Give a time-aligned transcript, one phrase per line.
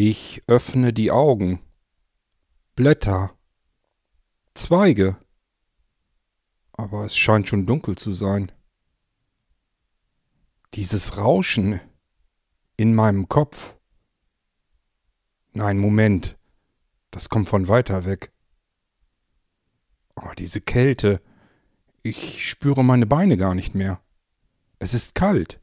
[0.00, 1.60] Ich öffne die Augen.
[2.76, 3.36] Blätter.
[4.54, 5.18] Zweige.
[6.70, 8.52] Aber es scheint schon dunkel zu sein.
[10.74, 11.80] Dieses Rauschen
[12.76, 13.76] in meinem Kopf.
[15.52, 16.38] Nein, Moment.
[17.10, 18.32] Das kommt von weiter weg.
[20.14, 21.20] Oh, diese Kälte.
[22.02, 24.00] Ich spüre meine Beine gar nicht mehr.
[24.78, 25.60] Es ist kalt.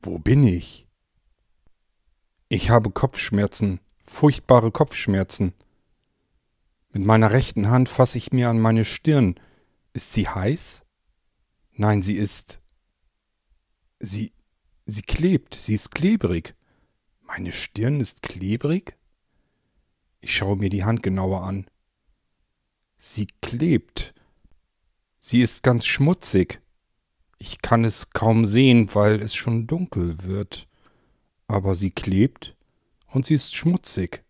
[0.00, 0.85] Wo bin ich?
[2.48, 5.52] Ich habe Kopfschmerzen, furchtbare Kopfschmerzen.
[6.92, 9.34] Mit meiner rechten Hand fasse ich mir an meine Stirn.
[9.92, 10.84] Ist sie heiß?
[11.72, 12.60] Nein, sie ist.
[13.98, 14.32] Sie.
[14.84, 16.54] sie klebt, sie ist klebrig.
[17.22, 18.96] Meine Stirn ist klebrig?
[20.20, 21.66] Ich schaue mir die Hand genauer an.
[22.96, 24.14] Sie klebt.
[25.18, 26.60] Sie ist ganz schmutzig.
[27.38, 30.68] Ich kann es kaum sehen, weil es schon dunkel wird.
[31.48, 32.56] Aber sie klebt
[33.08, 34.24] und sie ist schmutzig.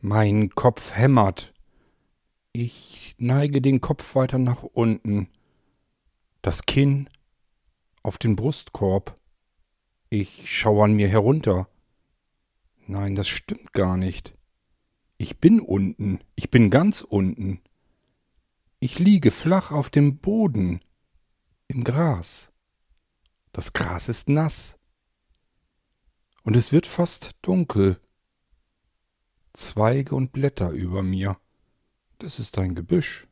[0.00, 1.52] Mein Kopf hämmert.
[2.52, 5.28] Ich neige den Kopf weiter nach unten.
[6.42, 7.08] Das Kinn
[8.02, 9.16] auf den Brustkorb.
[10.08, 11.68] Ich schaue an mir herunter.
[12.86, 14.34] Nein, das stimmt gar nicht.
[15.18, 16.20] Ich bin unten.
[16.34, 17.60] Ich bin ganz unten.
[18.80, 20.80] Ich liege flach auf dem Boden,
[21.68, 22.50] im Gras.
[23.52, 24.79] Das Gras ist nass.
[26.42, 28.00] Und es wird fast dunkel.
[29.52, 31.38] Zweige und Blätter über mir.
[32.18, 33.26] Das ist ein Gebüsch.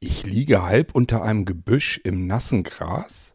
[0.00, 3.34] Ich liege halb unter einem Gebüsch im nassen Gras?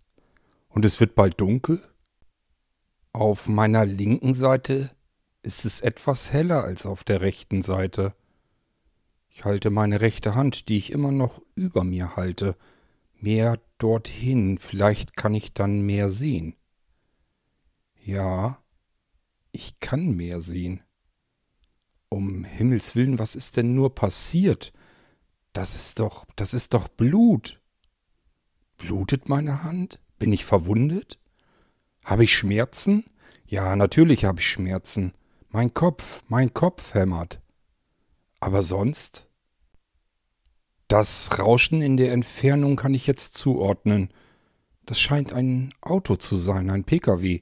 [0.67, 1.81] Und es wird bald dunkel?
[3.11, 4.91] Auf meiner linken Seite
[5.41, 8.13] ist es etwas heller als auf der rechten Seite.
[9.29, 12.55] Ich halte meine rechte Hand, die ich immer noch über mir halte,
[13.15, 16.55] mehr dorthin, vielleicht kann ich dann mehr sehen.
[18.03, 18.61] Ja,
[19.51, 20.81] ich kann mehr sehen.
[22.09, 24.73] Um Himmels willen, was ist denn nur passiert?
[25.53, 27.59] Das ist doch, das ist doch Blut.
[28.77, 29.99] Blutet meine Hand?
[30.17, 31.19] Bin ich verwundet?
[32.03, 33.05] Habe ich Schmerzen?
[33.45, 35.13] Ja, natürlich habe ich Schmerzen.
[35.49, 37.41] Mein Kopf, mein Kopf hämmert.
[38.39, 39.27] Aber sonst?
[40.87, 44.11] Das Rauschen in der Entfernung kann ich jetzt zuordnen.
[44.85, 47.41] Das scheint ein Auto zu sein, ein Pkw,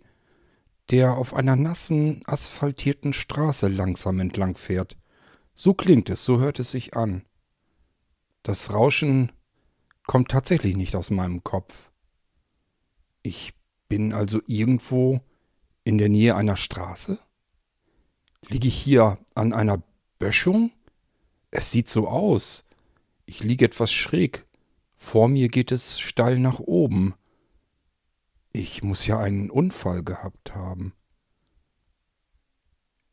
[0.89, 4.97] der auf einer nassen, asphaltierten Straße langsam entlang fährt.
[5.53, 7.23] So klingt es, so hört es sich an.
[8.43, 9.31] Das Rauschen
[10.05, 11.91] kommt tatsächlich nicht aus meinem Kopf.
[13.21, 13.53] Ich
[13.89, 15.21] bin also irgendwo
[15.83, 17.17] in der Nähe einer Straße?
[18.47, 19.81] Liege ich hier an einer
[20.19, 20.71] Böschung?
[21.49, 22.65] Es sieht so aus.
[23.25, 24.45] Ich liege etwas schräg.
[24.95, 27.15] Vor mir geht es steil nach oben.
[28.59, 30.93] Ich muss ja einen Unfall gehabt haben.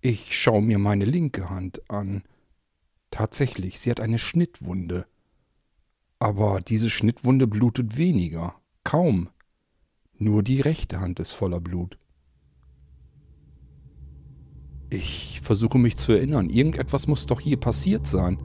[0.00, 2.22] Ich schaue mir meine linke Hand an.
[3.10, 5.04] Tatsächlich, sie hat eine Schnittwunde.
[6.18, 8.54] Aber diese Schnittwunde blutet weniger.
[8.84, 9.28] Kaum.
[10.16, 11.98] Nur die rechte Hand ist voller Blut.
[14.88, 16.48] Ich versuche mich zu erinnern.
[16.48, 18.38] Irgendetwas muss doch hier passiert sein.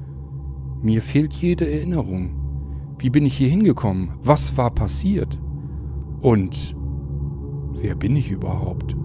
[0.81, 2.97] Mir fehlt jede Erinnerung.
[2.99, 4.19] Wie bin ich hier hingekommen?
[4.21, 5.39] Was war passiert?
[6.19, 6.75] Und
[7.73, 8.95] wer bin ich überhaupt?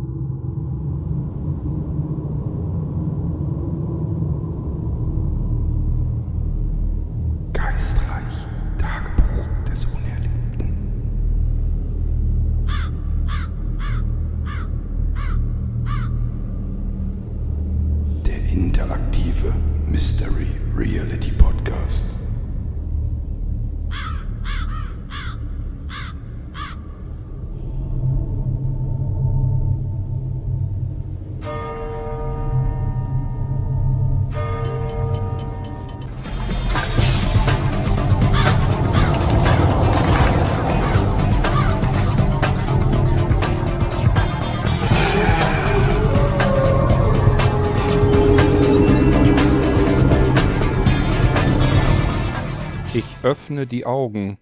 [53.25, 54.37] Öffne die Augen.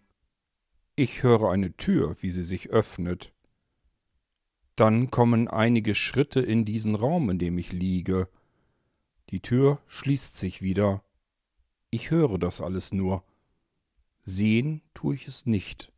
[0.96, 3.32] Ich höre eine Tür, wie sie sich öffnet.
[4.74, 8.28] Dann kommen einige Schritte in diesen Raum, in dem ich liege.
[9.30, 11.04] Die Tür schließt sich wieder.
[11.90, 13.22] Ich höre das alles nur.
[14.24, 15.92] Sehen tue ich es nicht.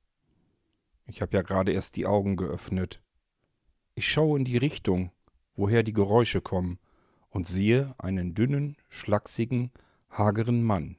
[1.07, 3.01] Ich habe ja gerade erst die Augen geöffnet.
[3.95, 5.11] Ich schaue in die Richtung,
[5.57, 6.79] woher die Geräusche kommen,
[7.31, 9.71] und sehe einen dünnen, schlachsigen,
[10.11, 10.99] hageren Mann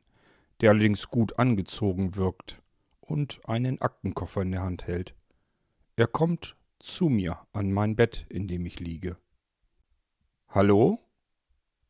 [0.61, 2.61] der allerdings gut angezogen wirkt
[3.01, 5.15] und einen Aktenkoffer in der Hand hält.
[5.95, 9.17] Er kommt zu mir an mein Bett, in dem ich liege.
[10.49, 10.99] Hallo?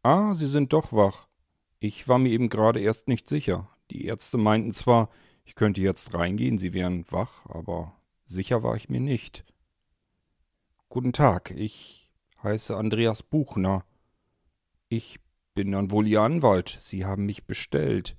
[0.03, 1.27] Ah, Sie sind doch wach.
[1.79, 3.69] Ich war mir eben gerade erst nicht sicher.
[3.91, 5.09] Die Ärzte meinten zwar,
[5.43, 7.95] ich könnte jetzt reingehen, Sie wären wach, aber
[8.25, 9.45] sicher war ich mir nicht.
[10.89, 12.11] Guten Tag, ich
[12.41, 13.85] heiße Andreas Buchner.
[14.89, 15.19] Ich
[15.53, 16.77] bin dann wohl Ihr Anwalt.
[16.79, 18.15] Sie haben mich bestellt.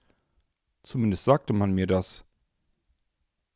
[0.87, 2.25] Zumindest sagte man mir das.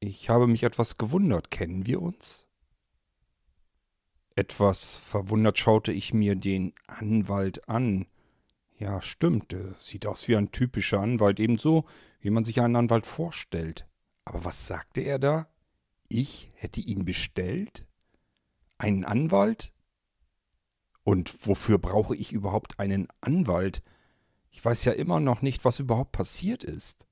[0.01, 1.53] Ich habe mich etwas gewundert.
[1.53, 2.49] Kennen wir uns?
[4.35, 8.07] Etwas verwundert schaute ich mir den Anwalt an.
[8.79, 11.85] Ja, stimmt, sieht aus wie ein typischer Anwalt, ebenso
[12.19, 13.87] wie man sich einen Anwalt vorstellt.
[14.25, 15.49] Aber was sagte er da?
[16.09, 17.87] Ich hätte ihn bestellt?
[18.77, 19.73] Einen Anwalt?
[21.05, 23.85] Und wofür brauche ich überhaupt einen Anwalt?
[24.51, 27.07] Ich weiß ja immer noch nicht, was überhaupt passiert ist.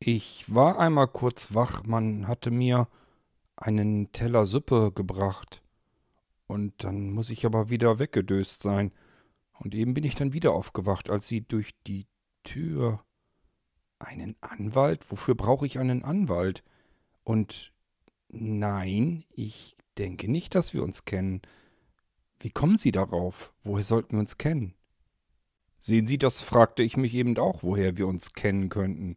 [0.00, 2.88] Ich war einmal kurz wach, man hatte mir
[3.56, 5.62] einen Teller Suppe gebracht.
[6.46, 8.92] Und dann muss ich aber wieder weggedöst sein.
[9.58, 12.06] Und eben bin ich dann wieder aufgewacht, als sie durch die
[12.44, 13.04] Tür.
[13.98, 15.10] Einen Anwalt?
[15.10, 16.62] Wofür brauche ich einen Anwalt?
[17.24, 17.72] Und
[18.28, 21.42] nein, ich denke nicht, dass wir uns kennen.
[22.38, 23.52] Wie kommen Sie darauf?
[23.64, 24.74] Woher sollten wir uns kennen?
[25.80, 29.16] Sehen Sie, das fragte ich mich eben auch, woher wir uns kennen könnten.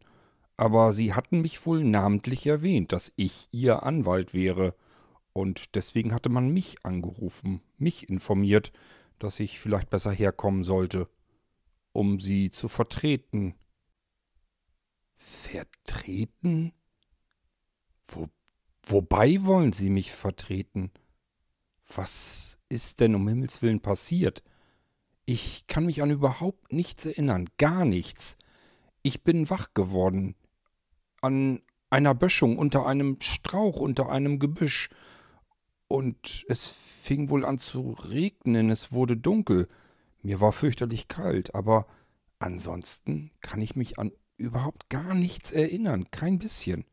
[0.62, 4.76] Aber Sie hatten mich wohl namentlich erwähnt, dass ich Ihr Anwalt wäre.
[5.32, 8.70] Und deswegen hatte man mich angerufen, mich informiert,
[9.18, 11.08] dass ich vielleicht besser herkommen sollte,
[11.92, 13.56] um Sie zu vertreten.
[15.16, 16.72] Vertreten?
[18.06, 18.28] Wo,
[18.84, 20.92] wobei wollen Sie mich vertreten?
[21.92, 24.44] Was ist denn um Himmels willen passiert?
[25.24, 28.38] Ich kann mich an überhaupt nichts erinnern, gar nichts.
[29.02, 30.36] Ich bin wach geworden.
[31.22, 34.90] An einer Böschung, unter einem Strauch, unter einem Gebüsch.
[35.88, 39.68] Und es fing wohl an zu regnen, es wurde dunkel.
[40.22, 41.86] Mir war fürchterlich kalt, aber
[42.38, 46.84] ansonsten kann ich mich an überhaupt gar nichts erinnern, kein bisschen.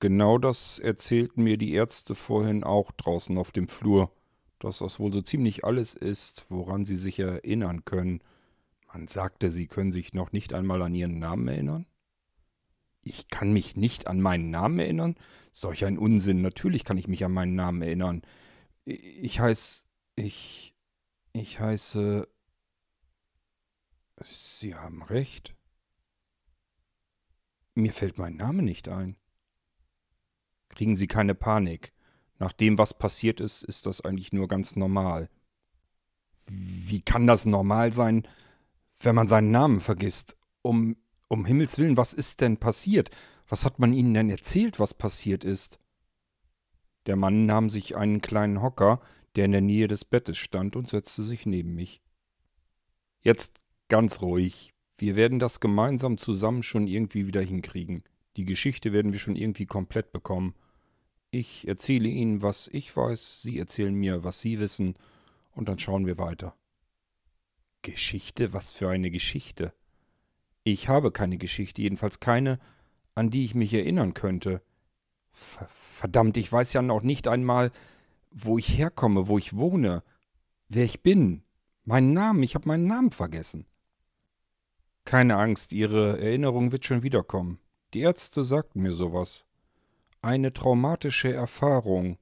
[0.00, 4.10] Genau das erzählten mir die Ärzte vorhin auch draußen auf dem Flur
[4.58, 8.20] dass das wohl so ziemlich alles ist, woran sie sich erinnern können.
[8.92, 11.86] Man sagte, sie können sich noch nicht einmal an ihren Namen erinnern.
[13.08, 15.16] Ich kann mich nicht an meinen Namen erinnern?
[15.52, 16.42] Solch ein Unsinn.
[16.42, 18.22] Natürlich kann ich mich an meinen Namen erinnern.
[18.84, 19.84] Ich heiße.
[20.16, 20.74] Ich.
[21.32, 22.28] Ich heiße.
[24.22, 25.54] Sie haben recht.
[27.74, 29.16] Mir fällt mein Name nicht ein.
[30.68, 31.92] Kriegen Sie keine Panik.
[32.38, 35.28] Nach dem, was passiert ist, ist das eigentlich nur ganz normal.
[36.46, 38.26] Wie kann das normal sein,
[39.00, 40.36] wenn man seinen Namen vergisst?
[40.62, 40.96] Um,
[41.28, 43.10] um Himmels willen, was ist denn passiert?
[43.48, 45.78] Was hat man Ihnen denn erzählt, was passiert ist?
[47.06, 49.00] Der Mann nahm sich einen kleinen Hocker,
[49.36, 52.02] der in der Nähe des Bettes stand, und setzte sich neben mich.
[53.20, 54.74] Jetzt ganz ruhig.
[54.96, 58.04] Wir werden das gemeinsam zusammen schon irgendwie wieder hinkriegen.
[58.36, 60.54] Die Geschichte werden wir schon irgendwie komplett bekommen.
[61.30, 64.94] Ich erzähle Ihnen, was ich weiß, Sie erzählen mir, was Sie wissen,
[65.52, 66.56] und dann schauen wir weiter.
[67.82, 68.52] Geschichte?
[68.52, 69.72] Was für eine Geschichte?
[70.70, 72.58] Ich habe keine Geschichte, jedenfalls keine,
[73.14, 74.60] an die ich mich erinnern könnte.
[75.32, 77.72] Verdammt, ich weiß ja noch nicht einmal,
[78.30, 80.02] wo ich herkomme, wo ich wohne,
[80.68, 81.42] wer ich bin,
[81.84, 83.64] meinen Namen, ich habe meinen Namen vergessen.
[85.06, 87.60] Keine Angst, Ihre Erinnerung wird schon wiederkommen.
[87.94, 89.46] Die Ärzte sagten mir sowas
[90.20, 92.18] eine traumatische Erfahrung.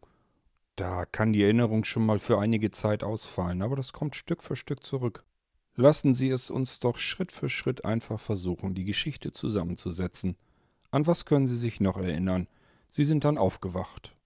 [0.76, 4.54] Da kann die Erinnerung schon mal für einige Zeit ausfallen, aber das kommt Stück für
[4.54, 5.24] Stück zurück.
[5.78, 10.36] Lassen Sie es uns doch Schritt für Schritt einfach versuchen, die Geschichte zusammenzusetzen.
[10.90, 12.48] An was können Sie sich noch erinnern?
[12.88, 14.16] Sie sind dann aufgewacht.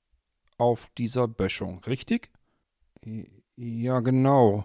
[0.58, 2.30] Auf dieser Böschung, richtig?
[3.56, 4.64] Ja, genau.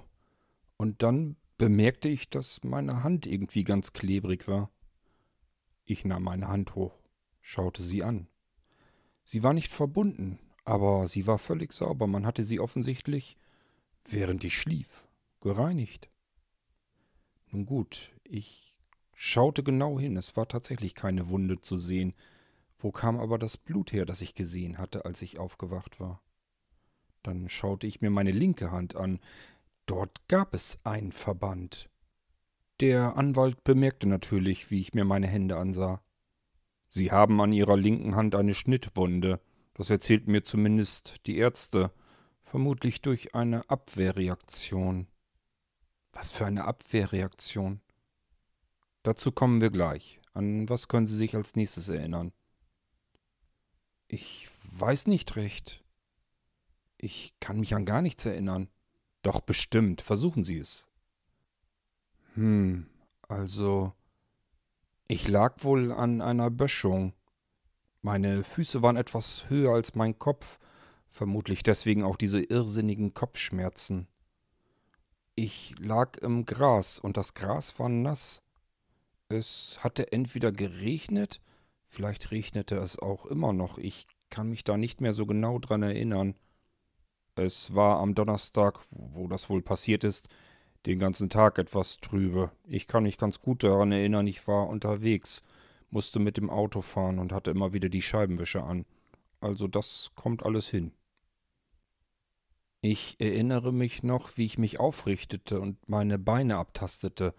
[0.78, 4.70] Und dann bemerkte ich, dass meine Hand irgendwie ganz klebrig war.
[5.86, 7.00] Ich nahm meine Hand hoch,
[7.42, 8.28] schaute sie an.
[9.24, 12.06] Sie war nicht verbunden, aber sie war völlig sauber.
[12.06, 13.38] Man hatte sie offensichtlich,
[14.08, 15.08] während ich schlief,
[15.42, 16.10] gereinigt.
[17.56, 18.82] Nun gut, ich
[19.14, 20.18] schaute genau hin.
[20.18, 22.14] Es war tatsächlich keine Wunde zu sehen.
[22.78, 26.22] Wo kam aber das Blut her, das ich gesehen hatte, als ich aufgewacht war?
[27.24, 29.22] Dann schaute ich mir meine linke Hand an.
[29.86, 31.90] Dort gab es einen Verband.
[32.82, 36.02] Der Anwalt bemerkte natürlich, wie ich mir meine Hände ansah.
[36.90, 39.40] Sie haben an Ihrer linken Hand eine Schnittwunde.
[39.76, 41.94] Das erzählten mir zumindest die Ärzte.
[42.44, 45.08] Vermutlich durch eine Abwehrreaktion.
[46.16, 47.82] Was für eine Abwehrreaktion?
[49.04, 50.22] Dazu kommen wir gleich.
[50.34, 52.32] An was können Sie sich als nächstes erinnern?
[54.08, 55.84] Ich weiß nicht recht.
[56.98, 58.70] Ich kann mich an gar nichts erinnern.
[59.24, 60.88] Doch bestimmt, versuchen Sie es.
[62.36, 62.88] Hm,
[63.28, 63.94] also.
[65.10, 67.14] Ich lag wohl an einer Böschung.
[68.02, 70.60] Meine Füße waren etwas höher als mein Kopf,
[71.10, 74.08] vermutlich deswegen auch diese irrsinnigen Kopfschmerzen.
[75.38, 78.42] Ich lag im Gras und das Gras war nass.
[79.28, 81.42] Es hatte entweder geregnet,
[81.88, 85.84] vielleicht regnete es auch immer noch, ich kann mich da nicht mehr so genau dran
[85.84, 86.36] erinnern.
[87.36, 90.30] Es war am Donnerstag, wo das wohl passiert ist,
[90.86, 92.52] den ganzen Tag etwas trübe.
[92.66, 95.44] Ich kann mich ganz gut daran erinnern, ich war unterwegs,
[95.90, 98.86] musste mit dem Auto fahren und hatte immer wieder die Scheibenwische an.
[99.42, 100.94] Also das kommt alles hin.
[102.88, 107.34] Ich erinnere mich noch, wie ich mich aufrichtete und meine Beine abtastete.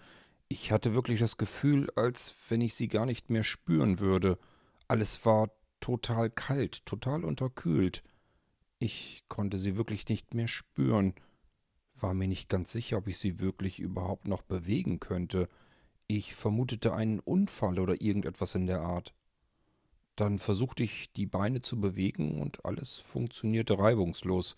[0.48, 4.40] Ich hatte wirklich das Gefühl, als wenn ich sie gar nicht mehr spüren würde.
[4.88, 8.02] Alles war total kalt, total unterkühlt.
[8.80, 11.14] Ich konnte sie wirklich nicht mehr spüren,
[11.94, 15.48] war mir nicht ganz sicher, ob ich sie wirklich überhaupt noch bewegen könnte.
[16.08, 19.14] Ich vermutete einen Unfall oder irgendetwas in der Art.
[20.16, 24.56] Dann versuchte ich, die Beine zu bewegen und alles funktionierte reibungslos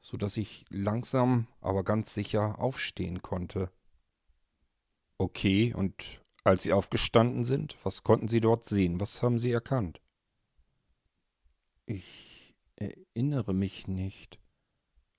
[0.00, 3.70] so dass ich langsam, aber ganz sicher aufstehen konnte.
[5.18, 9.00] Okay, und als Sie aufgestanden sind, was konnten Sie dort sehen?
[9.00, 10.00] Was haben Sie erkannt?
[11.84, 14.38] Ich erinnere mich nicht.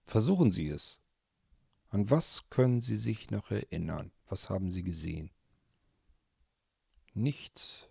[0.06, 1.02] Versuchen Sie es.
[1.90, 4.12] An was können Sie sich noch erinnern?
[4.28, 5.32] Was haben Sie gesehen?
[7.14, 7.90] Nichts.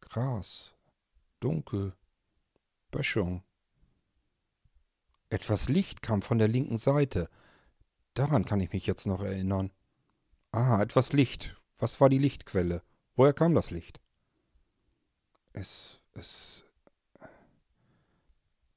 [0.00, 0.74] Gras.
[1.40, 1.96] Dunkel.
[2.90, 3.42] Böschung.
[5.30, 7.30] Etwas Licht kam von der linken Seite.
[8.14, 9.70] Daran kann ich mich jetzt noch erinnern.
[10.50, 11.56] Ah, etwas Licht.
[11.78, 12.82] Was war die Lichtquelle?
[13.14, 14.00] Woher kam das Licht?
[15.52, 16.66] Es, es,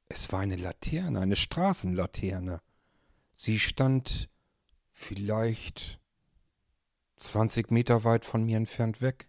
[0.10, 2.62] es war eine Laterne, eine Straßenlaterne.
[3.34, 4.30] Sie stand
[4.92, 6.00] vielleicht
[7.16, 9.28] 20 Meter weit von mir entfernt weg.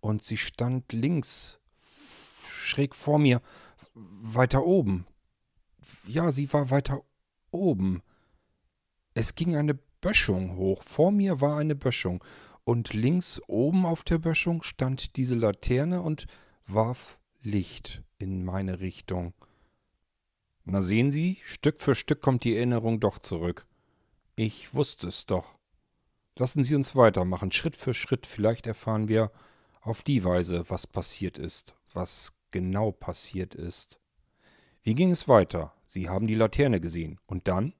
[0.00, 1.60] Und sie stand links,
[2.48, 3.40] schräg vor mir,
[3.94, 5.06] weiter oben
[6.06, 7.02] ja, sie war weiter
[7.50, 8.02] oben.
[9.14, 10.82] Es ging eine Böschung hoch.
[10.82, 12.22] Vor mir war eine Böschung.
[12.64, 16.26] Und links oben auf der Böschung stand diese Laterne und
[16.66, 19.34] warf Licht in meine Richtung.
[20.64, 23.66] Na sehen Sie, Stück für Stück kommt die Erinnerung doch zurück.
[24.36, 25.58] Ich wusste es doch.
[26.36, 29.32] Lassen Sie uns weitermachen, Schritt für Schritt, vielleicht erfahren wir
[29.80, 34.00] auf die Weise, was passiert ist, was genau passiert ist.
[34.82, 35.74] Wie ging es weiter?
[35.90, 37.18] Sie haben die Laterne gesehen.
[37.26, 37.74] Und dann?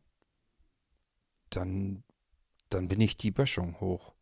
[1.48, 2.02] Dann.
[2.68, 4.14] Dann bin ich die Böschung hoch.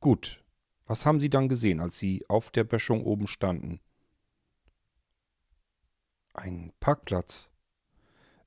[0.00, 0.42] Gut.
[0.86, 3.78] Was haben Sie dann gesehen, als Sie auf der Böschung oben standen?
[6.34, 7.52] Ein Parkplatz.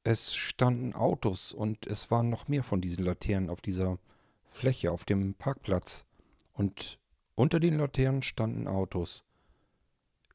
[0.03, 3.99] Es standen Autos und es waren noch mehr von diesen Laternen auf dieser
[4.49, 6.05] Fläche, auf dem Parkplatz.
[6.51, 6.99] Und
[7.35, 9.23] unter den Laternen standen Autos.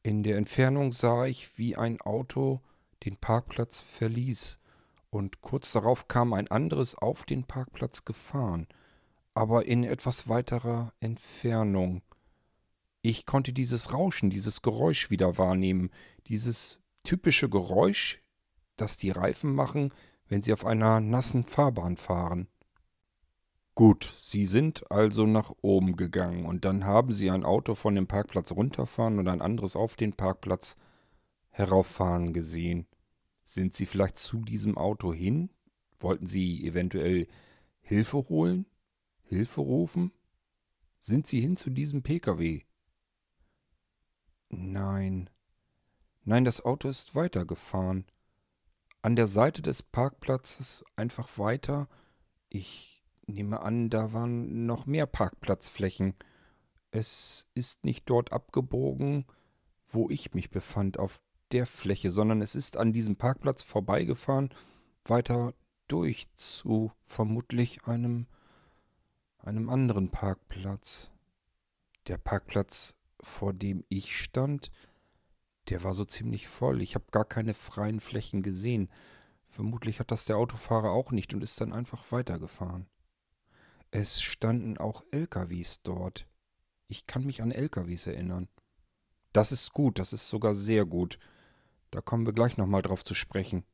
[0.02, 2.62] In der Entfernung sah ich, wie ein Auto
[3.04, 4.58] den Parkplatz verließ,
[5.10, 8.68] und kurz darauf kam ein anderes auf den Parkplatz gefahren,
[9.34, 12.02] aber in etwas weiterer Entfernung.
[13.02, 15.90] Ich konnte dieses Rauschen, dieses Geräusch wieder wahrnehmen,
[16.26, 18.22] dieses typische Geräusch,
[18.76, 19.92] das die Reifen machen,
[20.28, 22.48] wenn sie auf einer nassen Fahrbahn fahren.
[23.74, 28.06] Gut, Sie sind also nach oben gegangen und dann haben Sie ein Auto von dem
[28.06, 30.76] Parkplatz runterfahren und ein anderes auf den Parkplatz
[31.48, 32.86] herauffahren gesehen.
[33.52, 35.50] Sind Sie vielleicht zu diesem Auto hin?
[35.98, 37.26] Wollten Sie eventuell
[37.80, 38.64] Hilfe holen?
[39.24, 40.12] Hilfe rufen?
[41.00, 42.62] Sind Sie hin zu diesem Pkw?
[44.50, 45.30] Nein.
[46.22, 48.04] Nein, das Auto ist weitergefahren.
[49.02, 51.88] An der Seite des Parkplatzes einfach weiter.
[52.50, 56.14] Ich nehme an, da waren noch mehr Parkplatzflächen.
[56.92, 59.24] Es ist nicht dort abgebogen,
[59.88, 61.20] wo ich mich befand, auf
[61.52, 64.50] der Fläche, sondern es ist an diesem Parkplatz vorbeigefahren,
[65.04, 65.54] weiter
[65.88, 68.26] durch zu vermutlich einem
[69.42, 71.12] einem anderen Parkplatz.
[72.06, 74.70] Der Parkplatz, vor dem ich stand,
[75.68, 76.82] der war so ziemlich voll.
[76.82, 78.88] Ich habe gar keine freien Flächen gesehen.
[79.48, 82.86] Vermutlich hat das der Autofahrer auch nicht und ist dann einfach weitergefahren.
[83.90, 86.26] Es standen auch LKWs dort.
[86.86, 88.48] Ich kann mich an LKWs erinnern.
[89.32, 91.18] Das ist gut, das ist sogar sehr gut.
[91.90, 93.64] Da kommen wir gleich nochmal drauf zu sprechen.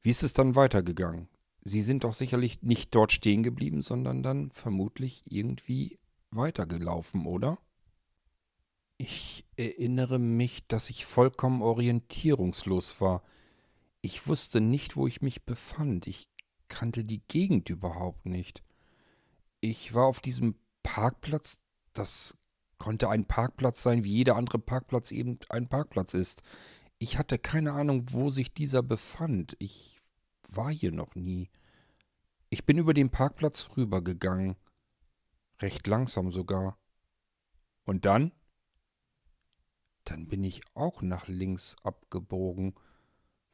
[0.00, 1.28] Wie ist es dann weitergegangen?
[1.62, 5.98] Sie sind doch sicherlich nicht dort stehen geblieben, sondern dann vermutlich irgendwie
[6.30, 7.58] weitergelaufen, oder?
[8.98, 13.22] Ich erinnere mich, dass ich vollkommen orientierungslos war.
[14.00, 16.06] Ich wusste nicht, wo ich mich befand.
[16.06, 16.30] Ich
[16.68, 18.62] kannte die Gegend überhaupt nicht.
[19.60, 21.60] Ich war auf diesem Parkplatz,
[21.92, 22.38] das
[22.78, 26.42] konnte ein Parkplatz sein, wie jeder andere Parkplatz eben ein Parkplatz ist.
[26.98, 29.56] Ich hatte keine Ahnung, wo sich dieser befand.
[29.58, 30.00] Ich
[30.48, 31.50] war hier noch nie.
[32.48, 34.56] Ich bin über den Parkplatz rübergegangen.
[35.60, 36.78] Recht langsam sogar.
[37.84, 38.32] Und dann?
[40.04, 42.74] Dann bin ich auch nach links abgebogen,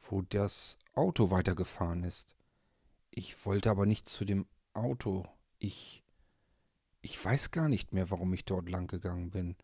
[0.01, 2.35] wo das Auto weitergefahren ist.
[3.09, 5.25] Ich wollte aber nicht zu dem Auto.
[5.59, 6.02] Ich.
[7.05, 9.57] Ich weiß gar nicht mehr, warum ich dort lang gegangen bin.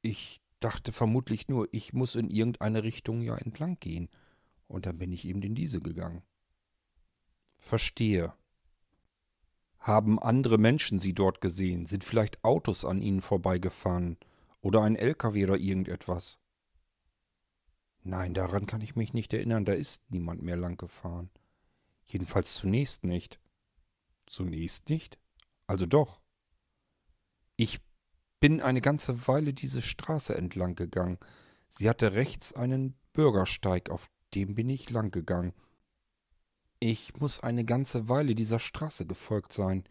[0.00, 4.08] Ich dachte vermutlich nur, ich muss in irgendeine Richtung ja entlang gehen.
[4.68, 6.22] Und dann bin ich eben in diese gegangen.
[7.58, 8.32] Verstehe.
[9.80, 11.84] Haben andere Menschen sie dort gesehen?
[11.84, 14.16] Sind vielleicht Autos an ihnen vorbeigefahren?
[14.62, 16.38] Oder ein LKW oder irgendetwas?
[18.02, 21.28] Nein, daran kann ich mich nicht erinnern, da ist niemand mehr lang gefahren.
[22.06, 23.40] Jedenfalls zunächst nicht.
[24.24, 25.18] Zunächst nicht?
[25.72, 26.20] Also doch.
[27.56, 27.80] Ich
[28.40, 31.16] bin eine ganze Weile diese Straße entlang gegangen.
[31.70, 35.54] Sie hatte rechts einen Bürgersteig, auf dem bin ich lang gegangen.
[36.78, 39.84] Ich muss eine ganze Weile dieser Straße gefolgt sein.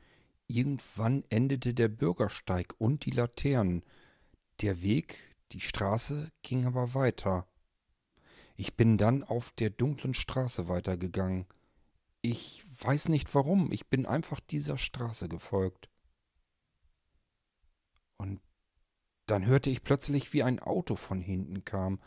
[0.45, 3.83] Irgendwann endete der Bürgersteig und die Laternen.
[4.61, 7.47] Der Weg, die Straße ging aber weiter.
[8.55, 11.47] Ich bin dann auf der dunklen Straße weitergegangen.
[12.21, 15.89] Ich weiß nicht warum, ich bin einfach dieser Straße gefolgt.
[18.17, 18.41] Und
[19.25, 21.99] dann hörte ich plötzlich, wie ein Auto von hinten kam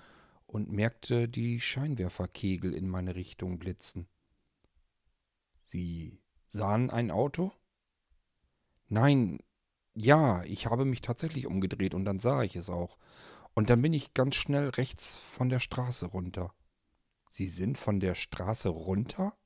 [0.47, 4.09] und merkte die Scheinwerferkegel in meine Richtung blitzen.
[5.61, 7.53] Sie sahen ein Auto?
[8.87, 9.41] Nein,
[9.95, 12.99] ja, ich habe mich tatsächlich umgedreht und dann sah ich es auch.
[13.55, 16.55] Und dann bin ich ganz schnell rechts von der Straße runter.
[17.31, 19.37] Sie sind von der Straße runter?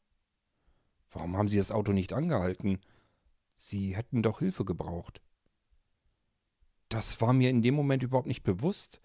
[1.11, 2.81] Warum haben Sie das Auto nicht angehalten?
[3.55, 5.21] Sie hätten doch Hilfe gebraucht.
[6.89, 9.01] Das war mir in dem Moment überhaupt nicht bewusst.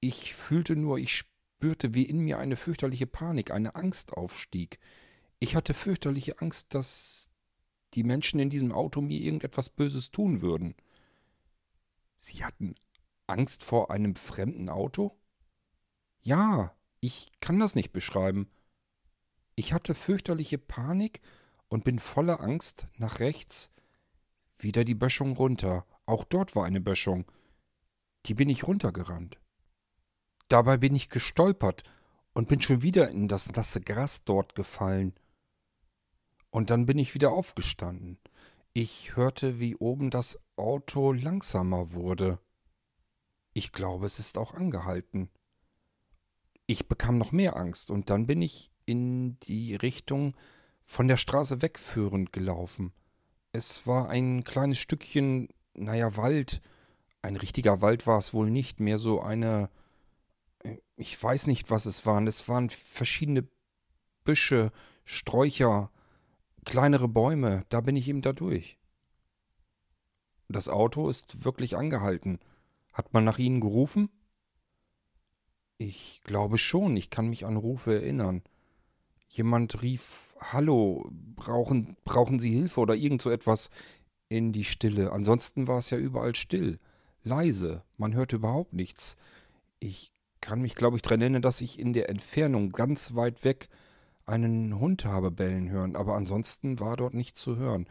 [0.00, 4.78] Ich fühlte nur, ich spürte, wie in mir eine fürchterliche Panik, eine Angst aufstieg.
[5.38, 7.30] Ich hatte fürchterliche Angst, dass
[7.94, 10.74] die Menschen in diesem Auto mir irgendetwas Böses tun würden.
[12.16, 12.74] Sie hatten
[13.26, 15.18] Angst vor einem fremden Auto?
[16.20, 18.50] Ja, ich kann das nicht beschreiben.
[19.60, 21.20] Ich hatte fürchterliche Panik
[21.68, 23.74] und bin voller Angst nach rechts
[24.56, 25.84] wieder die Böschung runter.
[26.06, 27.30] Auch dort war eine Böschung.
[28.24, 29.38] Die bin ich runtergerannt.
[30.48, 31.82] Dabei bin ich gestolpert
[32.32, 35.12] und bin schon wieder in das nasse Gras dort gefallen.
[36.48, 38.18] Und dann bin ich wieder aufgestanden.
[38.72, 42.38] Ich hörte, wie oben das Auto langsamer wurde.
[43.52, 45.28] Ich glaube, es ist auch angehalten.
[46.64, 50.34] Ich bekam noch mehr Angst und dann bin ich in die Richtung
[50.84, 52.92] von der Straße wegführend gelaufen.
[53.52, 56.60] Es war ein kleines Stückchen, naja, Wald.
[57.22, 59.70] Ein richtiger Wald war es wohl nicht, mehr so eine.
[60.96, 62.26] Ich weiß nicht, was es waren.
[62.26, 63.46] Es waren verschiedene
[64.24, 64.72] Büsche,
[65.04, 65.90] Sträucher,
[66.64, 67.64] kleinere Bäume.
[67.68, 68.76] Da bin ich eben da durch.
[70.48, 72.40] Das Auto ist wirklich angehalten.
[72.92, 74.10] Hat man nach Ihnen gerufen?
[75.78, 78.42] Ich glaube schon, ich kann mich an Rufe erinnern.
[79.30, 83.70] Jemand rief Hallo, brauchen, brauchen Sie Hilfe oder irgend so etwas
[84.28, 85.12] in die Stille.
[85.12, 86.78] Ansonsten war es ja überall still,
[87.22, 89.16] leise, man hörte überhaupt nichts.
[89.78, 93.68] Ich kann mich, glaube ich, daran erinnern, dass ich in der Entfernung ganz weit weg
[94.26, 97.86] einen Hund habe bellen hören, aber ansonsten war dort nichts zu hören.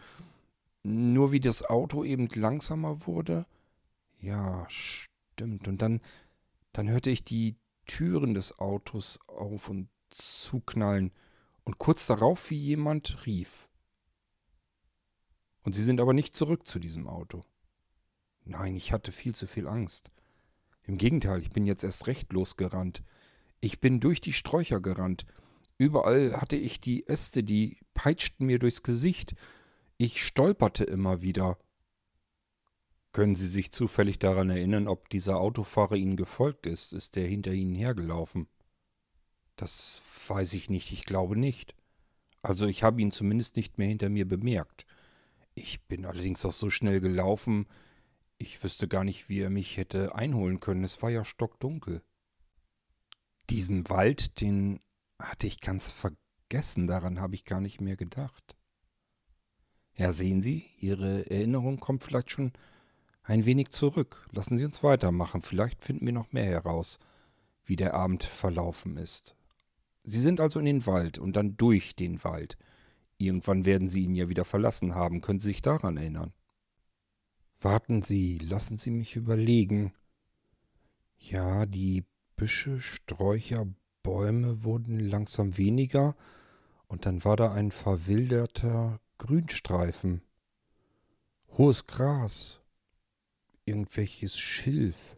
[0.84, 3.46] Nur wie das Auto eben langsamer wurde.
[4.20, 5.68] Ja, stimmt.
[5.68, 6.02] Und dann,
[6.74, 11.12] dann hörte ich die Türen des Autos auf und zuknallen
[11.70, 13.70] und kurz darauf wie jemand rief.
[15.62, 17.44] Und sie sind aber nicht zurück zu diesem Auto.
[18.44, 20.10] Nein, ich hatte viel zu viel Angst.
[20.82, 23.04] Im Gegenteil, ich bin jetzt erst recht losgerannt.
[23.60, 25.28] Ich bin durch die Sträucher gerannt.
[25.78, 29.36] Überall hatte ich die Äste, die peitschten mir durchs Gesicht.
[29.98, 31.60] Ich stolperte immer wieder.
[33.12, 36.94] Können Sie sich zufällig daran erinnern, ob dieser Autofahrer Ihnen gefolgt ist?
[36.94, 38.48] Ist der hinter Ihnen hergelaufen?
[39.60, 41.76] Das weiß ich nicht, ich glaube nicht.
[42.42, 44.86] Also ich habe ihn zumindest nicht mehr hinter mir bemerkt.
[45.54, 47.68] Ich bin allerdings auch so schnell gelaufen,
[48.38, 50.86] ich wüsste gar nicht, wie er mich hätte einholen können.
[50.86, 52.02] Es war ja stockdunkel.
[53.50, 54.80] Diesen Wald, den
[55.22, 58.56] hatte ich ganz vergessen, daran habe ich gar nicht mehr gedacht.
[59.96, 62.54] Ja, sehen Sie, Ihre Erinnerung kommt vielleicht schon
[63.24, 64.26] ein wenig zurück.
[64.32, 66.98] Lassen Sie uns weitermachen, vielleicht finden wir noch mehr heraus,
[67.66, 69.36] wie der Abend verlaufen ist.
[70.04, 72.58] Sie sind also in den Wald und dann durch den Wald.
[73.18, 75.22] Irgendwann werden Sie ihn ja wieder verlassen haben.
[75.22, 76.34] Können Sie sich daran erinnern?
[77.62, 79.92] Warten Sie, lassen Sie mich überlegen.
[81.18, 82.06] Ja, die
[82.38, 83.68] Büsche, Sträucher,
[84.02, 86.16] Bäume wurden langsam weniger,
[86.88, 90.22] und dann war da ein verwilderter Grünstreifen.
[91.58, 92.62] Hohes Gras,
[93.66, 95.18] irgendwelches Schilf.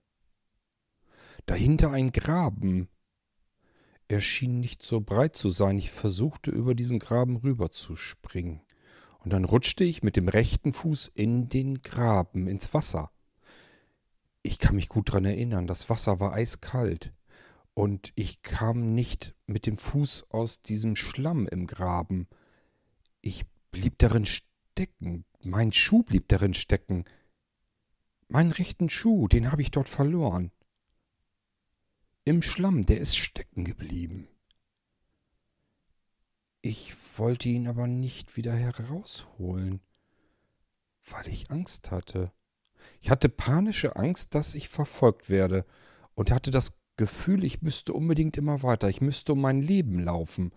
[1.45, 2.89] Dahinter ein Graben.
[4.11, 5.77] Er schien nicht so breit zu sein.
[5.77, 8.59] Ich versuchte über diesen Graben rüberzuspringen.
[9.19, 13.09] Und dann rutschte ich mit dem rechten Fuß in den Graben, ins Wasser.
[14.43, 17.13] Ich kann mich gut daran erinnern, das Wasser war eiskalt.
[17.73, 22.27] Und ich kam nicht mit dem Fuß aus diesem Schlamm im Graben.
[23.21, 25.23] Ich blieb darin stecken.
[25.41, 27.05] Mein Schuh blieb darin stecken.
[28.27, 30.51] Meinen rechten Schuh, den habe ich dort verloren.
[32.23, 34.27] Im Schlamm, der ist stecken geblieben.
[36.61, 39.81] Ich wollte ihn aber nicht wieder herausholen,
[41.09, 42.31] weil ich Angst hatte.
[42.99, 45.65] Ich hatte panische Angst, dass ich verfolgt werde
[46.13, 50.51] und hatte das Gefühl, ich müsste unbedingt immer weiter, ich müsste um mein Leben laufen.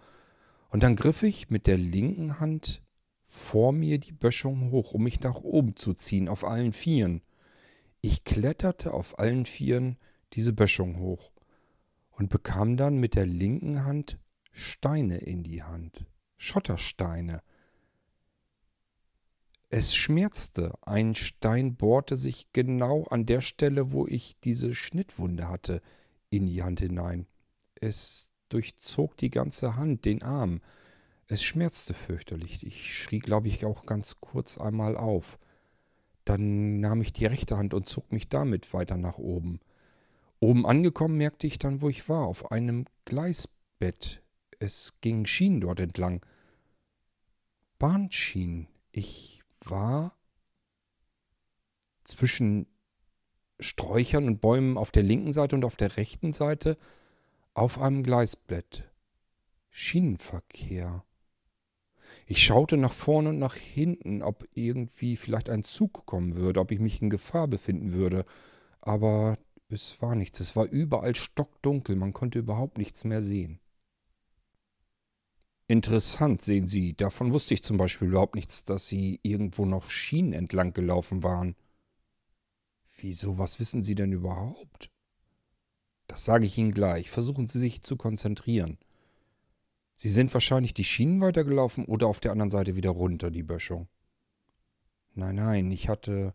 [0.68, 2.82] Und dann griff ich mit der linken Hand
[3.24, 7.22] vor mir die Böschung hoch, um mich nach oben zu ziehen, auf allen Vieren.
[8.02, 9.96] Ich kletterte auf allen Vieren
[10.34, 11.33] diese Böschung hoch
[12.16, 14.18] und bekam dann mit der linken Hand
[14.52, 17.42] Steine in die Hand, Schottersteine.
[19.68, 25.82] Es schmerzte, ein Stein bohrte sich genau an der Stelle, wo ich diese Schnittwunde hatte
[26.30, 27.26] in die Hand hinein.
[27.74, 30.60] Es durchzog die ganze Hand, den Arm.
[31.26, 32.64] Es schmerzte fürchterlich.
[32.64, 35.38] Ich schrie, glaube ich, auch ganz kurz einmal auf.
[36.24, 39.58] Dann nahm ich die rechte Hand und zog mich damit weiter nach oben.
[40.40, 44.22] Oben angekommen merkte ich dann, wo ich war, auf einem Gleisbett.
[44.58, 46.24] Es ging Schienen dort entlang.
[47.78, 48.68] Bahnschienen.
[48.92, 50.16] Ich war
[52.04, 52.66] zwischen
[53.60, 56.76] Sträuchern und Bäumen auf der linken Seite und auf der rechten Seite
[57.54, 58.84] auf einem Gleisbett.
[59.70, 61.04] Schienenverkehr.
[62.26, 66.70] Ich schaute nach vorne und nach hinten, ob irgendwie vielleicht ein Zug kommen würde, ob
[66.70, 68.24] ich mich in Gefahr befinden würde.
[68.80, 69.38] Aber
[69.74, 70.40] es war nichts.
[70.40, 71.96] Es war überall stockdunkel.
[71.96, 73.60] Man konnte überhaupt nichts mehr sehen.
[75.66, 76.94] Interessant, sehen Sie.
[76.94, 81.56] Davon wusste ich zum Beispiel überhaupt nichts, dass Sie irgendwo noch Schienen entlang gelaufen waren.
[82.96, 84.90] Wieso, was wissen Sie denn überhaupt?
[86.06, 87.10] Das sage ich Ihnen gleich.
[87.10, 88.78] Versuchen Sie sich zu konzentrieren.
[89.96, 93.88] Sie sind wahrscheinlich die Schienen weitergelaufen oder auf der anderen Seite wieder runter, die Böschung.
[95.14, 96.34] Nein, nein, ich hatte.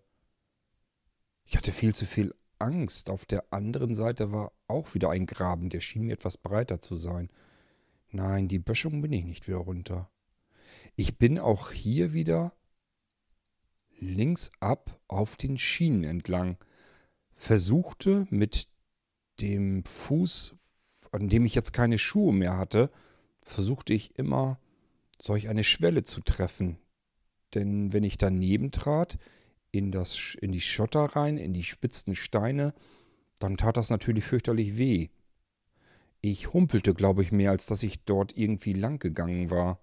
[1.44, 3.10] Ich hatte viel zu viel Angst.
[3.10, 6.96] Auf der anderen Seite war auch wieder ein Graben, der schien mir etwas breiter zu
[6.96, 7.30] sein.
[8.12, 10.10] Nein, die Böschung bin ich nicht wieder runter.
[10.96, 12.54] Ich bin auch hier wieder
[14.00, 16.58] links ab auf den Schienen entlang,
[17.32, 18.68] versuchte mit
[19.42, 20.56] dem Fuß,
[21.12, 22.92] an dem ich jetzt keine Schuhe mehr hatte,
[23.42, 24.60] versuchte ich immer
[25.20, 26.78] solch eine Schwelle zu treffen.
[27.54, 29.18] Denn wenn ich daneben trat,
[29.72, 32.74] in, das, in die Schotter rein, in die spitzen Steine,
[33.40, 35.10] dann tat das natürlich fürchterlich weh.
[36.22, 39.80] Ich humpelte, glaube ich, mehr, als dass ich dort irgendwie lang gegangen war.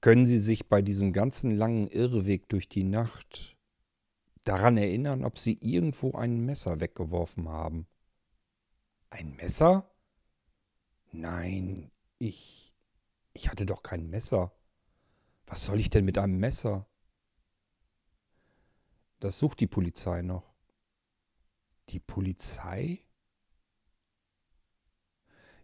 [0.00, 3.56] Können Sie sich bei diesem ganzen langen Irrweg durch die Nacht
[4.44, 7.86] daran erinnern, ob Sie irgendwo ein Messer weggeworfen haben?
[9.10, 9.90] Ein Messer?
[11.12, 12.74] Nein, ich.
[13.32, 14.52] Ich hatte doch kein Messer.
[15.46, 16.86] Was soll ich denn mit einem Messer?
[19.20, 20.54] Das sucht die Polizei noch.
[21.90, 23.04] Die Polizei?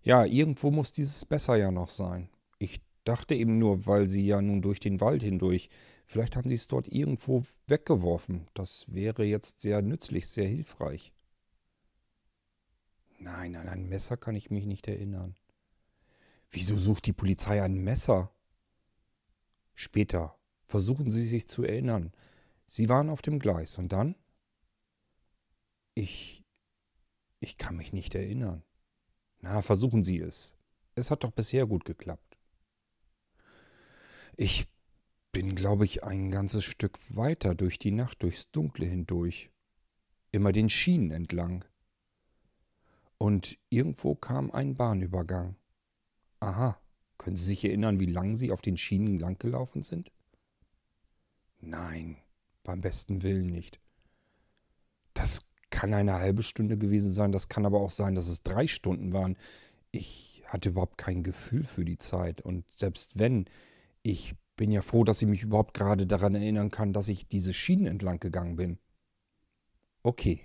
[0.02, 2.28] Ja, irgendwo muss dieses Messer ja noch sein.
[2.58, 5.70] Ich dachte eben nur, weil sie ja nun durch den Wald hindurch.
[6.04, 8.46] Vielleicht haben sie es dort irgendwo weggeworfen.
[8.54, 11.12] Das wäre jetzt sehr nützlich, sehr hilfreich.
[13.18, 15.34] Nein, an ein Messer kann ich mich nicht erinnern.
[16.50, 18.30] Wieso sucht die Polizei ein Messer?
[19.74, 20.36] Später.
[20.66, 22.12] Versuchen Sie sich zu erinnern.
[22.66, 24.16] Sie waren auf dem Gleis und dann?
[25.94, 26.44] Ich.
[27.40, 28.62] Ich kann mich nicht erinnern.
[29.40, 30.56] Na, versuchen Sie es.
[30.94, 32.38] Es hat doch bisher gut geklappt.
[34.36, 34.66] Ich
[35.32, 39.50] bin, glaube ich, ein ganzes Stück weiter durch die Nacht, durchs Dunkle hindurch.
[40.32, 41.64] Immer den Schienen entlang.
[43.18, 45.56] Und irgendwo kam ein Bahnübergang.
[46.40, 46.80] Aha,
[47.18, 50.12] können Sie sich erinnern, wie lang Sie auf den Schienen langgelaufen sind?
[51.60, 52.16] Nein,
[52.66, 53.80] beim besten Willen nicht.
[55.14, 58.66] Das kann eine halbe Stunde gewesen sein, das kann aber auch sein, dass es drei
[58.66, 59.36] Stunden waren.
[59.90, 62.42] Ich hatte überhaupt kein Gefühl für die Zeit.
[62.42, 63.46] Und selbst wenn,
[64.02, 67.52] ich bin ja froh, dass ich mich überhaupt gerade daran erinnern kann, dass ich diese
[67.52, 68.78] Schienen entlang gegangen bin.
[70.02, 70.40] Okay.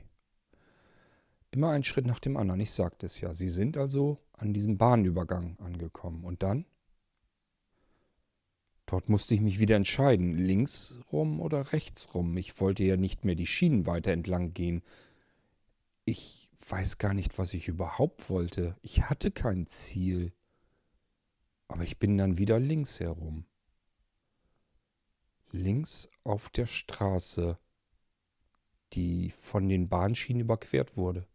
[1.52, 3.34] Immer ein Schritt nach dem anderen, ich sagte es ja.
[3.34, 6.24] Sie sind also an diesem Bahnübergang angekommen.
[6.24, 6.66] Und dann?
[8.92, 12.36] Dort musste ich mich wieder entscheiden, links rum oder rechts rum.
[12.36, 14.82] Ich wollte ja nicht mehr die Schienen weiter entlang gehen.
[16.04, 18.76] Ich weiß gar nicht, was ich überhaupt wollte.
[18.82, 20.34] Ich hatte kein Ziel.
[21.70, 23.46] Aber ich bin dann wieder links herum.
[25.52, 27.58] Links auf der Straße,
[28.92, 31.26] die von den Bahnschienen überquert wurde.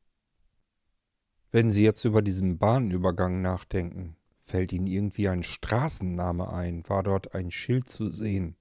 [1.52, 4.14] Wenn Sie jetzt über diesen Bahnübergang nachdenken,
[4.46, 6.88] fällt Ihnen irgendwie ein Straßenname ein?
[6.88, 8.56] War dort ein Schild zu sehen?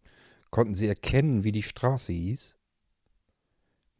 [0.50, 2.56] Konnten Sie erkennen, wie die Straße hieß?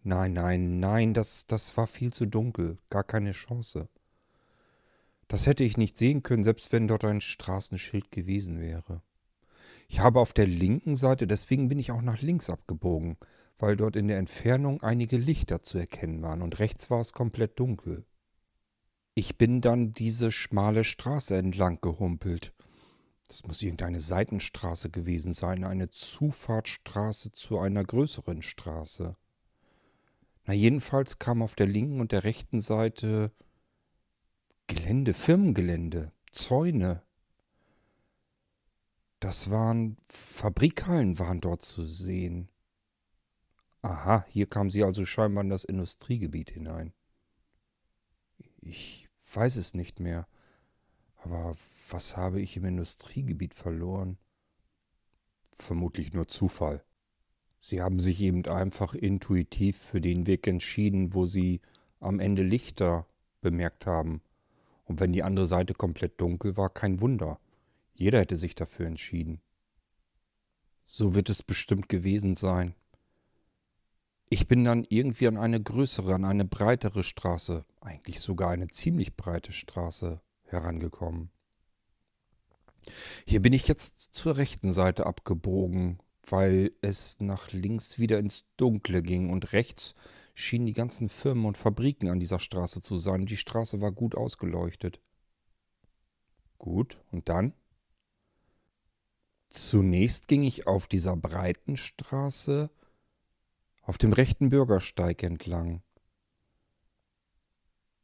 [0.04, 3.88] Nein, nein, nein, das, das war viel zu dunkel, gar keine Chance.
[5.28, 9.02] Das hätte ich nicht sehen können, selbst wenn dort ein Straßenschild gewesen wäre.
[9.88, 13.18] Ich habe auf der linken Seite, deswegen bin ich auch nach links abgebogen,
[13.58, 17.60] weil dort in der Entfernung einige Lichter zu erkennen waren und rechts war es komplett
[17.60, 18.06] dunkel.
[19.16, 22.54] Ich bin dann diese schmale Straße entlang gehumpelt.
[23.28, 29.14] Das muss irgendeine Seitenstraße gewesen sein, eine Zufahrtsstraße zu einer größeren Straße.
[30.44, 33.32] Na jedenfalls kam auf der linken und der rechten Seite
[34.68, 37.02] Gelände, Firmengelände, Zäune,
[39.26, 42.50] das waren Fabrikhallen waren dort zu sehen.
[43.82, 46.94] Aha, hier kam sie also scheinbar in das Industriegebiet hinein.
[48.66, 50.28] Ich weiß es nicht mehr.
[51.18, 51.56] Aber
[51.90, 54.18] was habe ich im Industriegebiet verloren?
[55.56, 56.84] Vermutlich nur Zufall.
[57.62, 61.62] Sie haben sich eben einfach intuitiv für den Weg entschieden, wo Sie
[62.00, 63.08] am Ende Lichter
[63.42, 64.22] bemerkt haben.
[64.84, 67.40] Und wenn die andere Seite komplett dunkel war, kein Wunder.
[67.94, 69.42] Jeder hätte sich dafür entschieden.
[70.86, 72.76] So wird es bestimmt gewesen sein.
[74.30, 79.16] Ich bin dann irgendwie an eine größere, an eine breitere Straße, eigentlich sogar eine ziemlich
[79.16, 81.30] breite Straße herangekommen.
[83.26, 89.04] Hier bin ich jetzt zur rechten Seite abgebogen, weil es nach links wieder ins Dunkle
[89.04, 89.94] ging und rechts
[90.34, 93.26] schienen die ganzen Firmen und Fabriken an dieser Straße zu sein.
[93.26, 95.00] Die Straße war gut ausgeleuchtet.
[96.58, 97.54] Gut, und dann?
[99.50, 102.70] Zunächst ging ich auf dieser breiten Straße
[103.86, 105.82] auf dem rechten Bürgersteig entlang.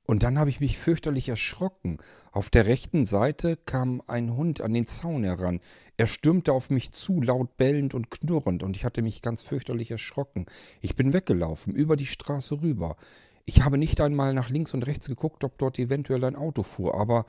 [0.03, 1.97] Und dann habe ich mich fürchterlich erschrocken.
[2.31, 5.61] Auf der rechten Seite kam ein Hund an den Zaun heran.
[5.95, 9.91] Er stürmte auf mich zu, laut bellend und knurrend, und ich hatte mich ganz fürchterlich
[9.91, 10.47] erschrocken.
[10.81, 12.97] Ich bin weggelaufen, über die Straße rüber.
[13.45, 16.95] Ich habe nicht einmal nach links und rechts geguckt, ob dort eventuell ein Auto fuhr,
[16.99, 17.25] aber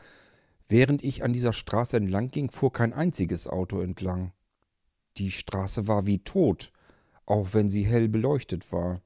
[0.73, 4.33] Während ich an dieser Straße entlang ging, fuhr kein einziges Auto entlang.
[5.19, 6.73] Die Straße war wie tot,
[7.33, 9.01] auch wenn sie hell beleuchtet war.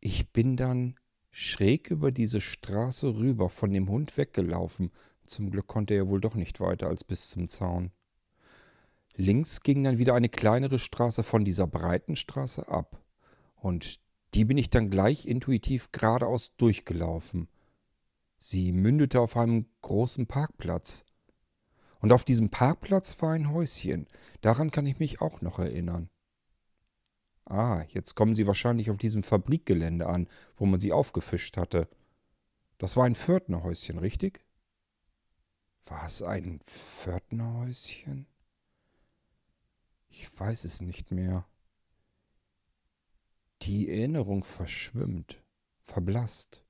[0.00, 0.96] Ich bin dann
[1.30, 4.90] schräg über diese Straße rüber von dem Hund weggelaufen.
[5.24, 7.92] Zum Glück konnte er wohl doch nicht weiter als bis zum Zaun.
[9.14, 13.00] Links ging dann wieder eine kleinere Straße von dieser breiten Straße ab.
[13.54, 14.00] Und
[14.34, 17.46] die bin ich dann gleich intuitiv geradeaus durchgelaufen.
[18.40, 21.04] Sie mündete auf einem großen Parkplatz.
[22.00, 24.06] Und auf diesem Parkplatz war ein Häuschen.
[24.40, 26.08] Daran kann ich mich auch noch erinnern.
[27.44, 31.88] Ah, jetzt kommen Sie wahrscheinlich auf diesem Fabrikgelände an, wo man sie aufgefischt hatte.
[32.76, 34.44] Das war ein Pförtnerhäuschen, richtig?
[35.86, 38.26] War es ein Pförtnerhäuschen?
[40.10, 41.46] Ich weiß es nicht mehr.
[43.62, 45.42] Die Erinnerung verschwimmt,
[45.82, 46.64] verblasst.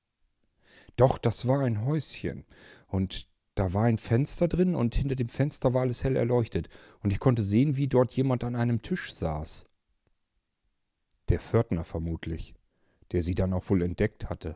[0.95, 2.45] Doch, das war ein Häuschen.
[2.87, 3.28] Und
[3.59, 6.69] da war ein Fenster drin und hinter dem Fenster war alles hell erleuchtet.
[7.03, 9.65] Und ich konnte sehen, wie dort jemand an einem Tisch saß.
[11.27, 12.55] Der Pförtner vermutlich,
[13.11, 14.55] der sie dann auch wohl entdeckt hatte.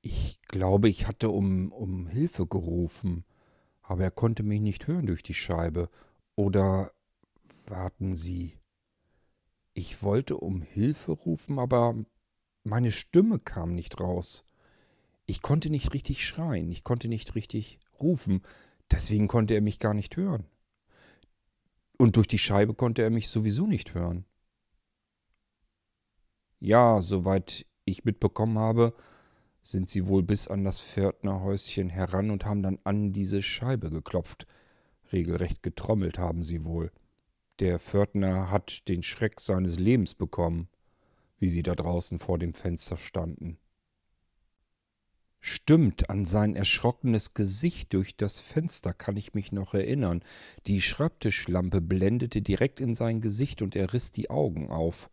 [0.00, 3.24] Ich glaube, ich hatte um, um Hilfe gerufen,
[3.82, 5.90] aber er konnte mich nicht hören durch die Scheibe.
[6.36, 6.92] Oder
[7.66, 8.60] warten Sie.
[9.74, 11.96] Ich wollte um Hilfe rufen, aber
[12.62, 14.44] meine Stimme kam nicht raus.
[15.28, 18.42] Ich konnte nicht richtig schreien, ich konnte nicht richtig rufen,
[18.90, 20.44] deswegen konnte er mich gar nicht hören.
[21.98, 24.24] Und durch die Scheibe konnte er mich sowieso nicht hören.
[26.58, 28.94] Ja, soweit ich mitbekommen habe,
[29.62, 34.46] sind sie wohl bis an das Pförtnerhäuschen heran und haben dann an diese Scheibe geklopft.
[35.12, 36.90] Regelrecht getrommelt haben sie wohl.
[37.60, 40.68] Der Pförtner hat den Schreck seines Lebens bekommen
[41.38, 43.58] wie sie da draußen vor dem Fenster standen.
[45.40, 50.22] Stimmt, an sein erschrockenes Gesicht durch das Fenster kann ich mich noch erinnern.
[50.66, 55.10] Die Schreibtischlampe blendete direkt in sein Gesicht und er riss die Augen auf.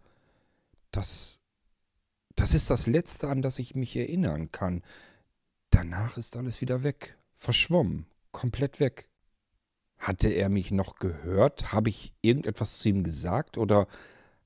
[0.91, 1.41] Das.
[2.35, 4.83] Das ist das Letzte, an das ich mich erinnern kann.
[5.69, 9.07] Danach ist alles wieder weg, verschwommen, komplett weg.
[9.97, 11.71] Hatte er mich noch gehört?
[11.71, 13.57] Habe ich irgendetwas zu ihm gesagt?
[13.57, 13.87] Oder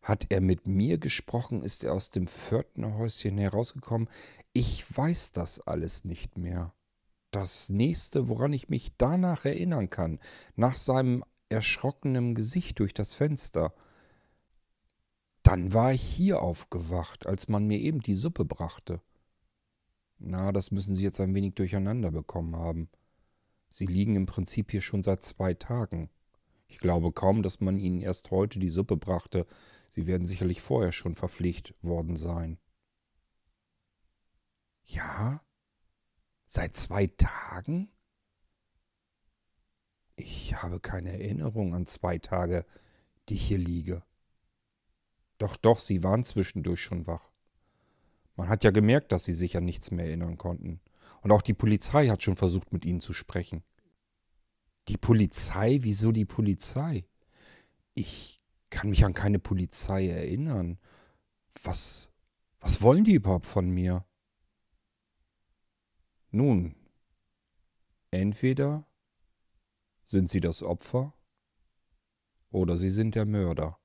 [0.02, 1.64] hat er mit mir gesprochen?
[1.64, 4.08] Ist er aus dem Pförtnerhäuschen herausgekommen?
[4.54, 6.74] Ich weiß das alles nicht mehr.
[7.32, 10.20] Das nächste, woran ich mich danach erinnern kann,
[10.56, 13.74] nach seinem erschrockenen Gesicht durch das Fenster,
[15.44, 19.02] dann war ich hier aufgewacht, als man mir eben die Suppe brachte.
[20.18, 22.90] Na, das müssen Sie jetzt ein wenig durcheinander bekommen haben.
[23.70, 26.10] Sie liegen im Prinzip hier schon seit zwei Tagen.
[26.68, 29.46] Ich glaube kaum, dass man Ihnen erst heute die Suppe brachte.
[29.90, 32.60] Sie werden sicherlich vorher schon verpflegt worden sein.
[34.90, 35.42] Ja?
[36.48, 37.92] Seit zwei Tagen?
[40.16, 42.66] Ich habe keine Erinnerung an zwei Tage,
[43.30, 44.04] die ich hier liege.
[45.38, 47.32] Doch, doch, Sie waren zwischendurch schon wach.
[48.36, 50.82] Man hat ja gemerkt, dass Sie sich an nichts mehr erinnern konnten.
[51.22, 53.64] Und auch die Polizei hat schon versucht, mit Ihnen zu sprechen.
[54.88, 55.80] Die Polizei?
[55.82, 57.06] Wieso die Polizei?
[57.94, 60.80] Ich kann mich an keine Polizei erinnern.
[61.64, 62.12] Was,
[62.60, 64.04] was wollen die überhaupt von mir?
[66.32, 66.76] Nun,
[68.12, 68.86] entweder
[70.06, 71.14] sind sie das Opfer
[72.52, 73.80] oder sie sind der Mörder.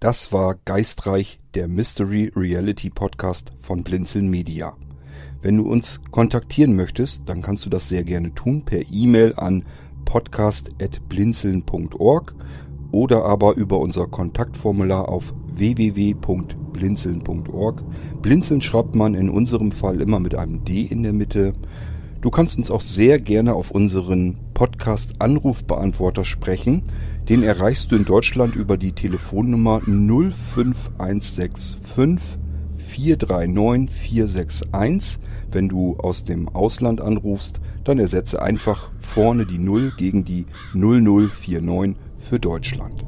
[0.00, 4.76] Das war Geistreich, der Mystery Reality Podcast von Blinzeln Media.
[5.42, 9.64] Wenn du uns kontaktieren möchtest, dann kannst du das sehr gerne tun per E-Mail an
[10.04, 12.34] podcast.blinzeln.org
[12.90, 17.84] oder aber über unser Kontaktformular auf www.blinzeln.org.
[18.22, 21.52] Blinzeln schreibt man in unserem Fall immer mit einem D in der Mitte.
[22.20, 26.82] Du kannst uns auch sehr gerne auf unseren Podcast Anrufbeantworter sprechen.
[27.28, 31.78] Den erreichst du in Deutschland über die Telefonnummer 05165
[32.76, 35.20] 439 461.
[35.52, 41.96] Wenn du aus dem Ausland anrufst, dann ersetze einfach vorne die 0 gegen die 0049
[42.18, 43.04] für Deutschland.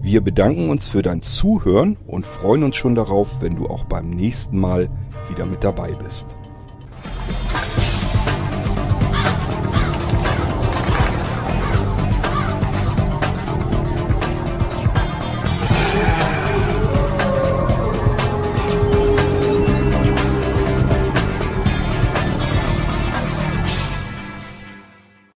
[0.00, 4.10] Wir bedanken uns für dein Zuhören und freuen uns schon darauf, wenn du auch beim
[4.10, 4.90] nächsten Mal
[5.30, 6.26] wieder mit dabei bist.